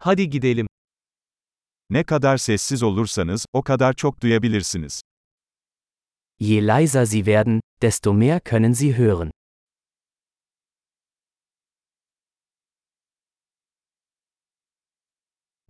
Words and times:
Hadi 0.00 0.30
gidelim. 0.30 0.66
Ne 1.90 2.04
kadar 2.04 2.36
sessiz 2.36 2.82
olursanız, 2.82 3.46
o 3.52 3.62
kadar 3.62 3.92
çok 3.92 4.20
duyabilirsiniz. 4.22 5.02
Je 6.40 6.66
leiser 6.66 7.04
Sie 7.04 7.26
werden, 7.26 7.60
desto 7.82 8.12
mehr 8.14 8.40
können 8.40 8.72
Sie 8.72 8.98
hören. 8.98 9.30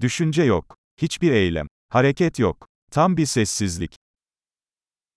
Düşünce 0.00 0.42
yok. 0.42 0.76
Hiçbir 1.02 1.32
eylem. 1.32 1.68
Hareket 1.88 2.38
yok. 2.38 2.68
Tam 2.90 3.16
bir 3.16 3.26
sessizlik. 3.26 3.96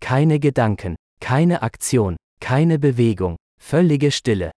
Keine 0.00 0.36
Gedanken, 0.36 0.96
keine 1.20 1.58
Aktion, 1.58 2.16
keine 2.40 2.82
Bewegung, 2.82 3.36
völlige 3.60 4.10
Stille. 4.10 4.52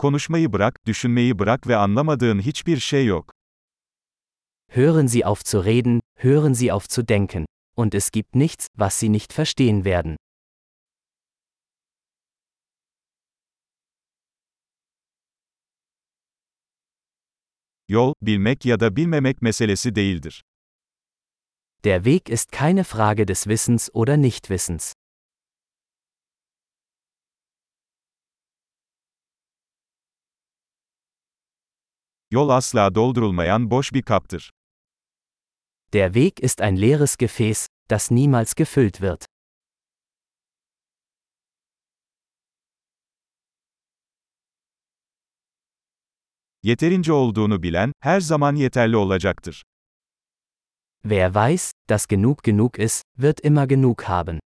Konuşmayı 0.00 0.52
bırak, 0.52 0.86
düşünmeyi 0.86 1.38
bırak 1.38 1.66
ve 1.66 1.76
anlamadığın 1.76 2.40
hiçbir 2.40 2.78
şey 2.78 3.06
yok. 3.06 3.32
Hören 4.68 5.06
Sie 5.06 5.26
auf 5.26 5.44
zu 5.44 5.64
reden, 5.64 6.00
hören 6.14 6.52
Sie 6.52 6.72
auf 6.72 6.88
zu 6.88 7.08
denken. 7.08 7.46
Und 7.76 7.94
es 7.94 8.10
gibt 8.10 8.34
nichts, 8.34 8.66
was 8.78 9.00
Sie 9.00 9.12
nicht 9.12 9.32
verstehen 9.32 9.84
werden. 9.84 10.16
Yol, 17.88 18.14
bilmek 18.22 18.64
ya 18.66 18.80
da 18.80 18.96
bilmemek 18.96 19.42
meselesi 19.42 19.94
değildir. 19.94 20.42
Der 21.84 22.04
Weg 22.04 22.30
ist 22.30 22.52
keine 22.52 22.84
Frage 22.84 23.28
des 23.28 23.46
Wissens 23.46 23.90
oder 23.94 24.16
Nichtwissens. 24.16 24.94
Yol 32.32 32.48
asla 32.48 32.94
doldurulmayan 32.94 33.70
boş 33.70 33.92
bir 33.94 34.02
kaptır. 34.02 34.50
Der 35.92 36.14
Weg 36.14 36.40
ist 36.40 36.60
ein 36.60 36.76
leeres 36.76 37.16
Gefäß, 37.16 37.66
das 37.90 38.10
niemals 38.10 38.54
gefüllt 38.54 39.00
wird. 39.00 39.26
Yeterince 46.62 47.12
olduğunu 47.12 47.62
bilen, 47.62 47.92
her 48.00 48.20
zaman 48.20 48.54
yeterli 48.56 48.96
olacaktır. 48.96 49.62
Wer 51.04 51.34
weiß, 51.34 51.72
dass 51.88 52.06
genug 52.06 52.42
genug 52.42 52.78
ist, 52.78 53.02
wird 53.18 53.44
immer 53.44 53.66
genug 53.68 54.02
haben. 54.02 54.40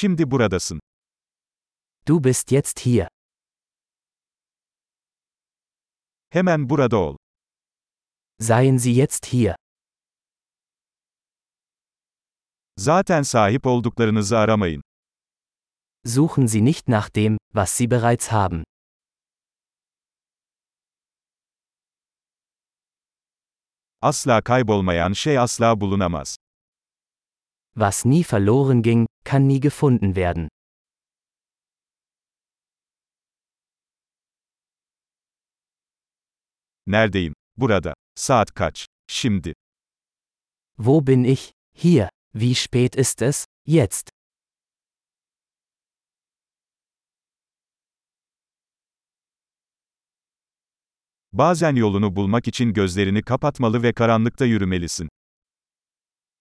Şimdi 0.00 0.30
buradasın. 0.30 0.80
Du 2.08 2.24
bist 2.24 2.52
jetzt 2.52 2.80
hier. 2.86 3.08
Hemen 6.30 6.68
burada 6.70 6.96
ol. 6.96 7.16
Seien 8.40 8.76
Sie 8.76 8.94
jetzt 8.94 9.26
hier. 9.26 9.56
Zaten 12.76 13.22
sahip 13.22 13.66
olduklarınızı 13.66 14.38
aramayın. 14.38 14.82
Suchen 16.06 16.46
Sie 16.46 16.64
nicht 16.64 16.88
nach 16.88 17.14
dem, 17.14 17.38
was 17.54 17.70
Sie 17.70 17.90
bereits 17.90 18.32
haben. 18.32 18.64
Asla 24.02 24.42
kaybolmayan 24.42 25.12
şey 25.12 25.38
asla 25.38 25.80
bulunamaz. 25.80 26.36
Was 27.78 28.04
nie 28.04 28.24
verloren 28.24 28.82
ging, 28.82 29.06
kann 29.24 29.46
nie 29.46 29.60
gefunden 29.60 30.16
werden. 30.16 30.48
Neredeyim? 36.86 37.34
Burada. 37.56 37.94
Saat 38.14 38.54
kaç? 38.54 38.86
Şimdi. 39.10 39.54
Wo 40.76 41.06
bin 41.06 41.24
ich? 41.24 41.52
Hier. 41.74 42.08
Wie 42.34 42.54
spät 42.54 42.96
ist 42.96 43.22
es? 43.22 43.44
Jetzt. 43.66 44.10
Bazen 51.32 51.76
yolunu 51.76 52.16
bulmak 52.16 52.48
için 52.48 52.72
gözlerini 52.72 53.22
kapatmalı 53.22 53.82
ve 53.82 53.92
karanlıkta 53.92 54.44
yürümelisin. 54.44 55.08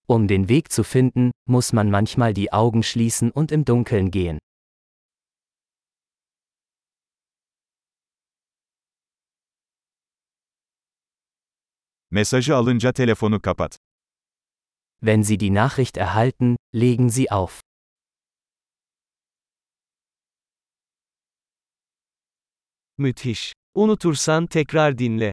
Um 0.10 0.28
den 0.28 0.48
Weg 0.48 0.72
zu 0.72 0.84
finden, 0.86 1.32
muss 1.50 1.74
man 1.74 1.92
manchmal 1.92 2.34
die 2.34 2.54
Augen 2.54 2.82
schließen 2.82 3.30
und 3.30 3.52
im 3.52 3.66
Dunkeln 3.66 4.10
gehen. 4.10 4.40
Mesajı 12.10 12.56
alınca 12.56 12.94
telefonu 12.94 13.42
kapat. 13.42 13.78
Wenn 15.02 15.24
Sie 15.24 15.38
die 15.38 15.50
Nachricht 15.50 15.98
erhalten, 15.98 16.56
legen 16.74 17.10
Sie 17.10 17.32
auf. 17.32 17.62
Müthiş. 22.98 23.54
Unutursan 23.74 24.48
tekrar 24.48 24.98
dinle. 24.98 25.32